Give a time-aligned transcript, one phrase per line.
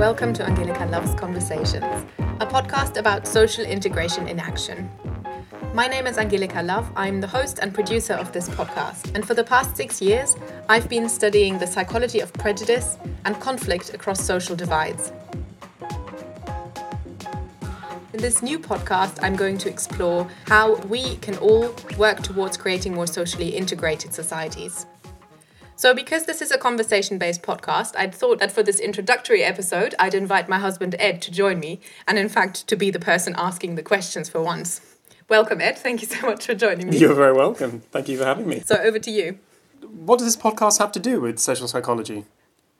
[0.00, 1.84] Welcome to Angelica Loves Conversations,
[2.40, 4.90] a podcast about social integration in action.
[5.74, 6.90] My name is Angelica Love.
[6.96, 9.14] I'm the host and producer of this podcast.
[9.14, 10.36] And for the past six years,
[10.70, 12.96] I've been studying the psychology of prejudice
[13.26, 15.12] and conflict across social divides.
[18.14, 22.94] In this new podcast, I'm going to explore how we can all work towards creating
[22.94, 24.86] more socially integrated societies.
[25.80, 29.94] So, because this is a conversation based podcast, I'd thought that for this introductory episode,
[29.98, 33.34] I'd invite my husband Ed to join me, and in fact, to be the person
[33.38, 34.82] asking the questions for once.
[35.30, 35.78] Welcome, Ed.
[35.78, 36.98] Thank you so much for joining me.
[36.98, 37.80] You're very welcome.
[37.92, 38.60] Thank you for having me.
[38.60, 39.38] So, over to you.
[39.80, 42.26] What does this podcast have to do with social psychology?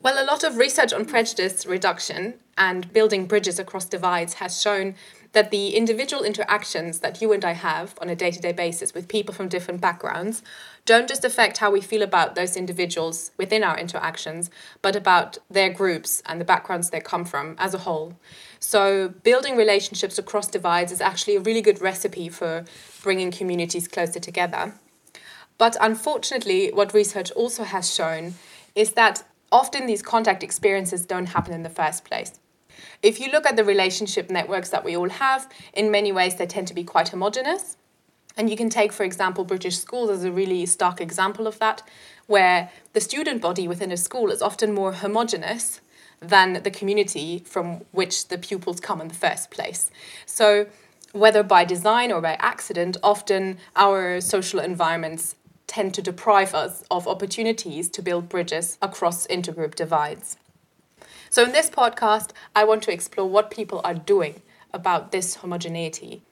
[0.00, 4.94] Well, a lot of research on prejudice reduction and building bridges across divides has shown
[5.36, 8.94] that the individual interactions that you and I have on a day to day basis
[8.94, 10.42] with people from different backgrounds
[10.86, 14.48] don't just affect how we feel about those individuals within our interactions,
[14.80, 18.14] but about their groups and the backgrounds they come from as a whole.
[18.60, 22.64] So, building relationships across divides is actually a really good recipe for
[23.02, 24.72] bringing communities closer together.
[25.58, 28.36] But unfortunately, what research also has shown
[28.74, 29.22] is that
[29.52, 32.40] often these contact experiences don't happen in the first place.
[33.02, 36.46] If you look at the relationship networks that we all have, in many ways they
[36.46, 37.76] tend to be quite homogenous.
[38.36, 41.82] And you can take, for example, British schools as a really stark example of that,
[42.26, 45.80] where the student body within a school is often more homogenous
[46.20, 49.90] than the community from which the pupils come in the first place.
[50.26, 50.66] So,
[51.12, 55.34] whether by design or by accident, often our social environments
[55.66, 60.36] tend to deprive us of opportunities to build bridges across intergroup divides.
[61.36, 64.40] So, in this podcast, I want to explore what people are doing
[64.72, 66.22] about this homogeneity.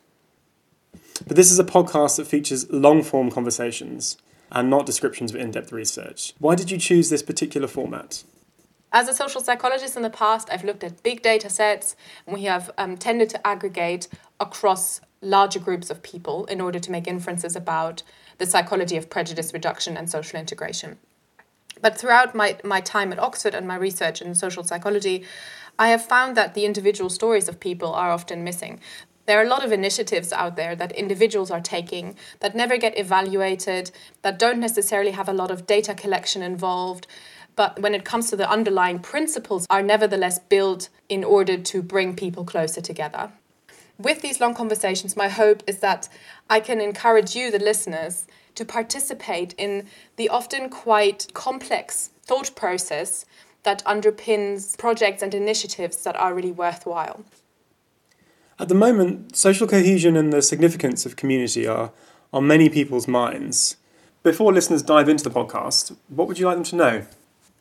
[1.27, 4.17] But this is a podcast that features long form conversations
[4.51, 6.33] and not descriptions of in depth research.
[6.39, 8.25] Why did you choose this particular format?
[8.93, 11.97] As a social psychologist in the past, I've looked at big data sets
[12.27, 14.09] and we have um, tended to aggregate
[14.41, 18.03] across larger groups of people in order to make inferences about
[18.39, 20.97] the psychology of prejudice reduction and social integration.
[21.81, 25.25] But throughout my, my time at Oxford and my research in social psychology,
[25.79, 28.81] I have found that the individual stories of people are often missing.
[29.27, 32.99] There are a lot of initiatives out there that individuals are taking that never get
[32.99, 33.91] evaluated,
[34.23, 37.07] that don't necessarily have a lot of data collection involved,
[37.57, 42.15] but when it comes to the underlying principles, are nevertheless built in order to bring
[42.15, 43.33] people closer together.
[43.97, 46.09] With these long conversations, my hope is that
[46.51, 53.25] I can encourage you, the listeners, to participate in the often quite complex thought process
[53.65, 57.25] that underpins projects and initiatives that are really worthwhile.
[58.59, 61.91] At the moment, social cohesion and the significance of community are
[62.33, 63.77] on many people's minds.
[64.23, 67.07] Before listeners dive into the podcast, what would you like them to know?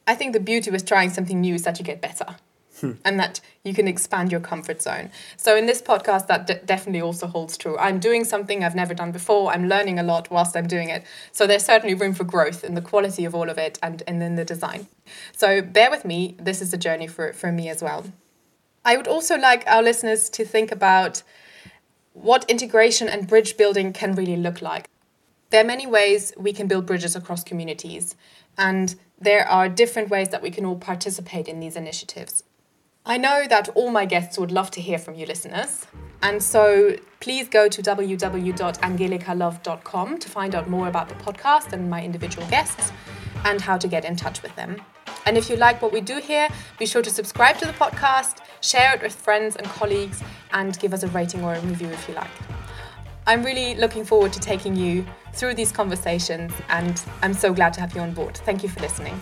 [0.06, 2.36] I think the beauty with trying something new is that you get better.
[2.84, 2.92] Hmm.
[3.06, 5.10] and that you can expand your comfort zone.
[5.38, 7.78] So, in this podcast, that d- definitely also holds true.
[7.78, 9.54] I'm doing something I've never done before.
[9.54, 11.06] I'm learning a lot whilst I'm doing it.
[11.32, 14.22] So, there's certainly room for growth in the quality of all of it and, and
[14.22, 14.88] in the design.
[15.32, 16.36] So, bear with me.
[16.38, 18.04] This is a journey for, for me as well.
[18.84, 21.24] I would also like our listeners to think about
[22.12, 24.90] what integration and bridge building can really look like.
[25.52, 28.18] There are many ways we can build bridges across communities,
[28.58, 32.44] and there are different ways that we can all participate in these initiatives.
[33.06, 35.86] I know that all my guests would love to hear from you listeners.
[36.22, 42.02] And so please go to www.angelicalove.com to find out more about the podcast and my
[42.02, 42.94] individual guests
[43.44, 44.82] and how to get in touch with them.
[45.26, 46.48] And if you like what we do here,
[46.80, 50.94] be sure to subscribe to the podcast, share it with friends and colleagues, and give
[50.94, 52.32] us a rating or a review if you like.
[53.28, 57.82] I'm really looking forward to taking you through these conversations, and I'm so glad to
[57.82, 58.38] have you on board.
[58.38, 59.20] Thank you for listening.